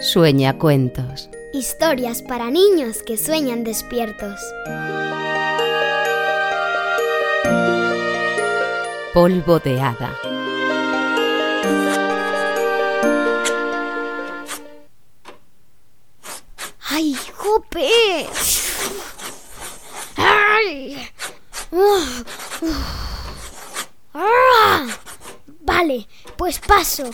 [0.00, 1.28] Sueña cuentos.
[1.52, 4.40] Historias para niños que sueñan despiertos.
[9.12, 10.16] Polvo de hada.
[16.90, 18.26] ¡Ay, jope!
[20.16, 21.10] ¡Ay!
[21.72, 23.88] Uf, uf.
[24.14, 24.86] ¡Ah!
[25.62, 26.06] Vale,
[26.36, 27.10] pues paso.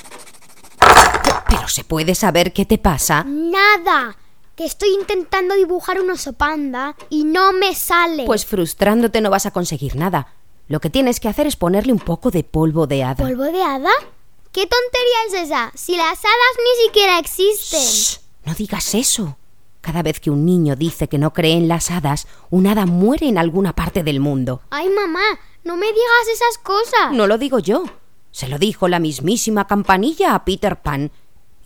[1.94, 3.24] ¿Pero se puede saber qué te pasa?
[3.24, 4.16] Nada.
[4.56, 8.24] Que estoy intentando dibujar un oso panda y no me sale.
[8.24, 10.34] Pues frustrándote no vas a conseguir nada.
[10.66, 13.24] Lo que tienes que hacer es ponerle un poco de polvo de hada.
[13.24, 13.90] ¿Polvo de hada?
[14.50, 15.72] ¿Qué tontería es esa?
[15.74, 17.80] Si las hadas ni siquiera existen.
[17.80, 19.36] Shh, no digas eso.
[19.80, 23.28] Cada vez que un niño dice que no cree en las hadas, un hada muere
[23.28, 24.62] en alguna parte del mundo.
[24.70, 27.12] Ay, mamá, no me digas esas cosas.
[27.12, 27.84] No lo digo yo.
[28.30, 31.12] Se lo dijo la mismísima campanilla a Peter Pan.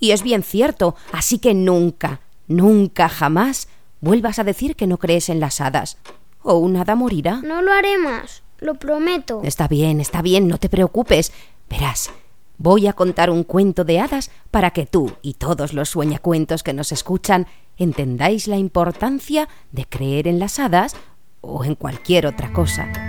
[0.00, 3.68] Y es bien cierto, así que nunca, nunca jamás
[4.00, 5.98] vuelvas a decir que no crees en las hadas.
[6.42, 7.40] O un hada morirá.
[7.42, 9.40] No lo haré más, lo prometo.
[9.44, 11.32] Está bien, está bien, no te preocupes.
[11.68, 12.10] Verás,
[12.56, 16.72] voy a contar un cuento de hadas para que tú y todos los sueñacuentos que
[16.72, 17.46] nos escuchan
[17.76, 20.96] entendáis la importancia de creer en las hadas
[21.40, 23.07] o en cualquier otra cosa.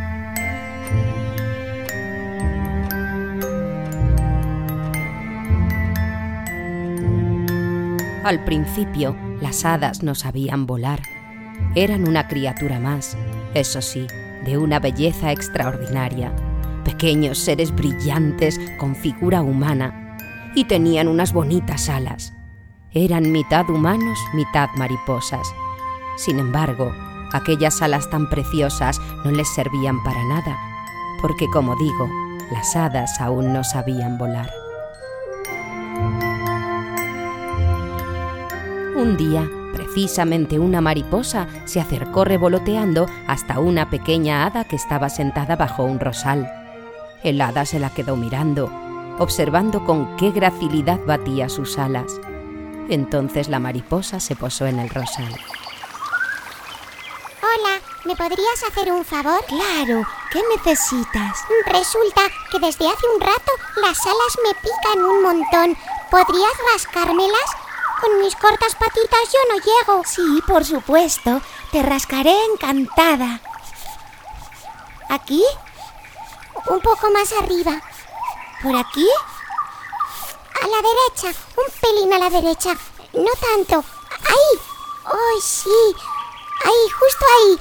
[8.23, 11.01] Al principio, las hadas no sabían volar.
[11.75, 13.17] Eran una criatura más,
[13.53, 14.07] eso sí,
[14.43, 16.35] de una belleza extraordinaria.
[16.83, 20.17] Pequeños seres brillantes con figura humana.
[20.53, 22.33] Y tenían unas bonitas alas.
[22.91, 25.47] Eran mitad humanos, mitad mariposas.
[26.17, 26.91] Sin embargo,
[27.31, 30.57] aquellas alas tan preciosas no les servían para nada,
[31.21, 32.09] porque como digo,
[32.51, 34.58] las hadas aún no sabían volar.
[38.99, 45.55] Un día, precisamente una mariposa se acercó revoloteando hasta una pequeña hada que estaba sentada
[45.55, 46.51] bajo un rosal.
[47.23, 48.69] El hada se la quedó mirando,
[49.17, 52.19] observando con qué gracilidad batía sus alas.
[52.89, 55.33] Entonces la mariposa se posó en el rosal.
[57.41, 59.41] Hola, ¿me podrías hacer un favor?
[59.45, 61.37] Claro, ¿qué necesitas?
[61.67, 63.51] Resulta que desde hace un rato
[63.81, 65.77] las alas me pican un montón.
[66.11, 67.58] ¿Podrías rascármelas?
[67.99, 70.03] Con mis cortas patitas yo no llego.
[70.05, 71.41] Sí, por supuesto.
[71.71, 73.41] Te rascaré encantada.
[75.09, 75.43] ¿Aquí?
[76.67, 77.81] Un poco más arriba.
[78.61, 79.07] ¿Por aquí?
[80.61, 82.75] A la derecha, un pelín a la derecha.
[83.13, 83.83] No tanto.
[84.27, 84.59] Ahí.
[85.05, 85.95] ¡Oh, sí!
[86.65, 87.59] Ahí, justo ahí.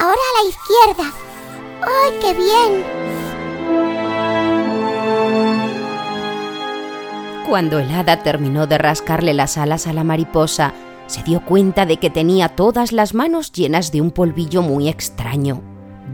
[0.00, 1.12] Ahora a la izquierda.
[1.82, 2.95] ¡Ay, qué bien!
[7.48, 10.74] Cuando el hada terminó de rascarle las alas a la mariposa,
[11.06, 15.62] se dio cuenta de que tenía todas las manos llenas de un polvillo muy extraño,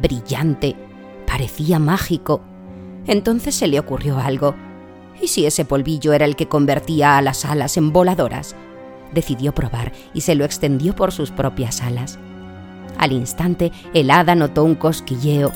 [0.03, 0.77] brillante,
[1.27, 2.43] parecía mágico.
[3.07, 4.55] Entonces se le ocurrió algo.
[5.23, 8.55] ¿Y si ese polvillo era el que convertía a las alas en voladoras?
[9.15, 12.19] Decidió probar y se lo extendió por sus propias alas.
[12.99, 15.51] Al instante, el hada notó un cosquilleo.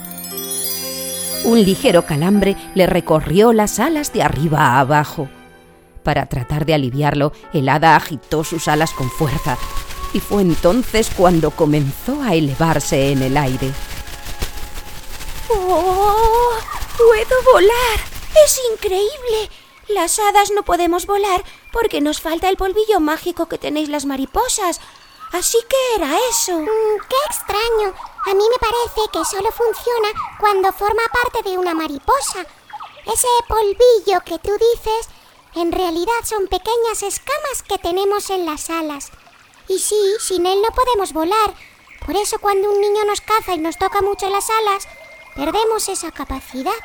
[1.45, 5.29] Un ligero calambre le recorrió las alas de arriba a abajo.
[6.07, 9.59] Para tratar de aliviarlo, el hada agitó sus alas con fuerza,
[10.13, 13.73] y fue entonces cuando comenzó a elevarse en el aire.
[15.51, 16.53] ¡Oh!
[16.97, 17.99] ¡Puedo volar!
[18.45, 19.51] ¡Es increíble!
[19.89, 24.81] Las hadas no podemos volar porque nos falta el polvillo mágico que tenéis las mariposas.
[25.33, 26.57] Así que era eso.
[26.57, 26.67] Mm,
[27.09, 27.93] ¡Qué extraño!
[28.27, 32.47] A mí me parece que solo funciona cuando forma parte de una mariposa.
[33.13, 35.09] Ese polvillo que tú dices
[35.57, 39.11] en realidad son pequeñas escamas que tenemos en las alas.
[39.69, 41.55] Y sí, sin él no podemos volar.
[42.05, 44.87] Por eso cuando un niño nos caza y nos toca mucho las alas,
[45.35, 46.77] perdemos esa capacidad.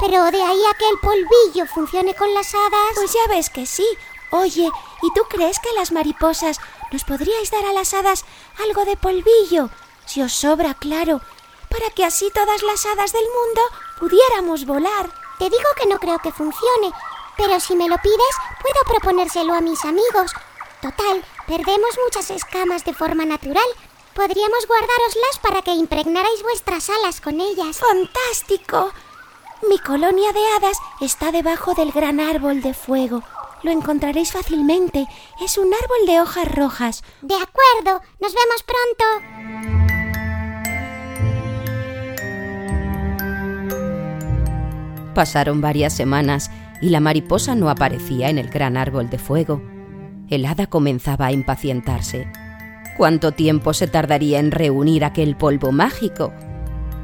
[0.00, 2.94] Pero de ahí a que el polvillo funcione con las hadas...
[2.96, 3.86] Pues ya ves que sí.
[4.32, 4.68] Oye,
[5.02, 6.58] ¿y tú crees que las mariposas
[6.90, 8.24] nos podríais dar a las hadas
[8.58, 9.70] algo de polvillo?
[10.04, 11.20] Si os sobra, claro.
[11.70, 13.62] Para que así todas las hadas del mundo
[14.00, 15.10] pudiéramos volar.
[15.38, 16.92] Te digo que no creo que funcione,
[17.36, 20.32] pero si me lo pides, puedo proponérselo a mis amigos.
[20.80, 23.64] Total, perdemos muchas escamas de forma natural.
[24.14, 27.78] Podríamos guardároslas para que impregnarais vuestras alas con ellas.
[27.78, 28.92] ¡Fantástico!
[29.68, 33.22] Mi colonia de hadas está debajo del gran árbol de fuego.
[33.62, 35.06] Lo encontraréis fácilmente.
[35.40, 37.02] Es un árbol de hojas rojas.
[37.22, 39.04] De acuerdo, nos vemos pronto.
[45.14, 46.50] Pasaron varias semanas
[46.84, 49.62] y la mariposa no aparecía en el gran árbol de fuego.
[50.28, 52.30] el hada comenzaba a impacientarse.
[52.98, 56.32] ¿Cuánto tiempo se tardaría en reunir aquel polvo mágico?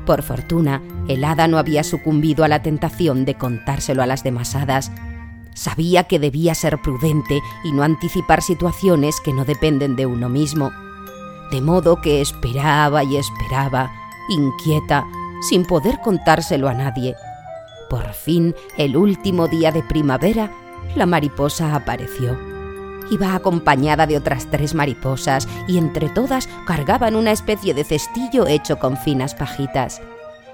[0.04, 4.54] Por fortuna, el hada no había sucumbido a la tentación de contárselo a las demás
[4.54, 4.92] hadas.
[5.54, 10.72] Sabía que debía ser prudente y no anticipar situaciones que no dependen de uno mismo.
[11.50, 13.90] De modo que esperaba y esperaba,
[14.28, 15.06] inquieta,
[15.40, 17.14] sin poder contárselo a nadie.
[17.90, 20.52] Por fin, el último día de primavera,
[20.94, 22.38] la mariposa apareció.
[23.10, 28.78] Iba acompañada de otras tres mariposas y entre todas cargaban una especie de cestillo hecho
[28.78, 30.00] con finas pajitas.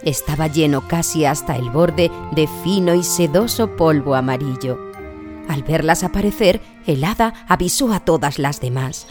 [0.02, 4.78] Estaba lleno casi hasta el borde de fino y sedoso polvo amarillo.
[5.46, 9.06] Al verlas aparecer, el hada avisó a todas las demás.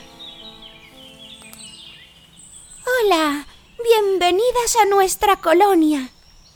[3.03, 3.45] Hola,
[3.83, 6.09] bienvenidas a nuestra colonia.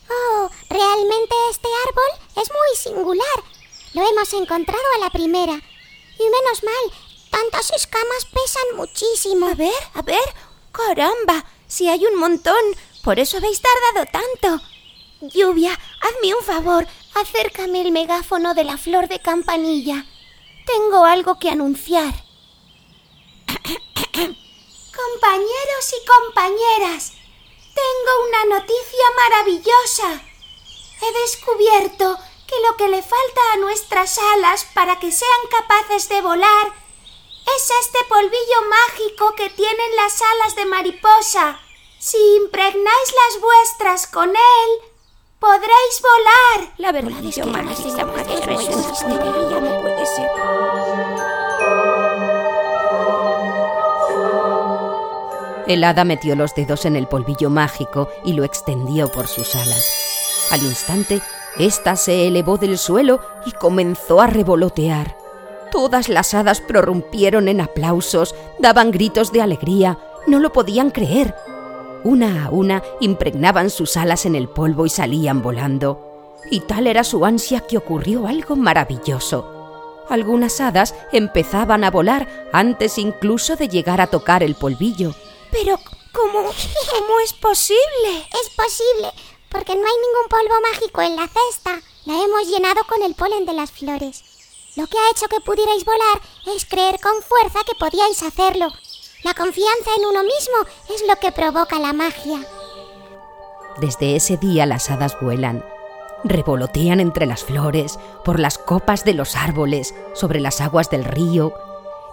[0.10, 3.44] Oh, realmente este árbol es muy singular.
[3.94, 5.54] Lo hemos encontrado a la primera.
[5.54, 9.48] Y menos mal, tantas escamas pesan muchísimo.
[9.48, 10.20] A ver, a ver.
[10.72, 12.62] Caramba, si hay un montón.
[13.04, 14.64] Por eso habéis tardado tanto.
[15.22, 16.88] Lluvia, hazme un favor.
[17.16, 20.06] Acércame el megáfono de la flor de campanilla.
[20.66, 22.14] Tengo algo que anunciar.
[25.00, 27.14] Compañeros y compañeras,
[27.80, 30.22] tengo una noticia maravillosa.
[31.02, 32.18] He descubierto
[32.48, 36.74] que lo que le falta a nuestras alas para que sean capaces de volar
[37.56, 41.60] es este polvillo mágico que tienen las alas de mariposa.
[42.00, 44.70] Si impregnáis las vuestras con él,
[45.40, 46.74] podréis volar.
[46.78, 47.52] La verdad es que no
[49.81, 50.39] puede ser.
[55.69, 59.86] El hada metió los dedos en el polvillo mágico y lo extendió por sus alas.
[60.50, 61.21] Al instante,
[61.60, 65.16] ésta se elevó del suelo y comenzó a revolotear.
[65.71, 71.36] Todas las hadas prorrumpieron en aplausos, daban gritos de alegría, no lo podían creer.
[72.04, 76.39] Una a una impregnaban sus alas en el polvo y salían volando.
[76.50, 80.04] Y tal era su ansia que ocurrió algo maravilloso.
[80.10, 85.13] Algunas hadas empezaban a volar antes incluso de llegar a tocar el polvillo.
[85.62, 85.78] Pero,
[86.14, 88.28] ¿cómo, cómo es posible?
[88.42, 89.12] Es posible,
[89.50, 91.82] porque no hay ningún polvo mágico en la cesta.
[92.06, 94.24] La hemos llenado con el polen de las flores.
[94.78, 96.22] Lo que ha hecho que pudierais volar
[96.56, 98.68] es creer con fuerza que podíais hacerlo.
[99.26, 102.40] La confianza en uno mismo es lo que provoca la magia.
[103.82, 105.66] Desde ese día las hadas vuelan.
[106.24, 111.54] Revolotean entre las flores, por las copas de los árboles, sobre las aguas del río,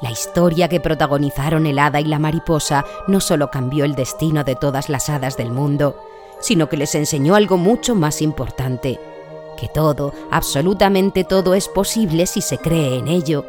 [0.00, 4.54] la historia que protagonizaron el hada y la mariposa no solo cambió el destino de
[4.54, 5.96] todas las hadas del mundo,
[6.40, 9.00] sino que les enseñó algo mucho más importante,
[9.56, 13.44] que todo, absolutamente todo es posible si se cree en ello.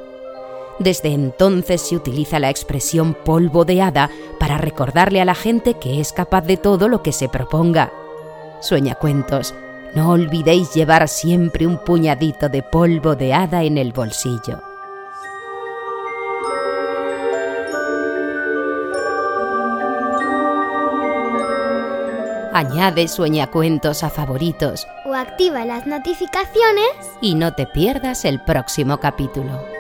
[0.80, 4.10] Desde entonces se utiliza la expresión polvo de hada
[4.40, 7.92] para recordarle a la gente que es capaz de todo lo que se proponga.
[8.62, 9.54] Sueñacuentos,
[9.96, 14.62] no olvidéis llevar siempre un puñadito de polvo de hada en el bolsillo.
[22.58, 26.90] Añade sueñacuentos a favoritos O activa las notificaciones
[27.22, 29.77] y no te pierdas el próximo capítulo.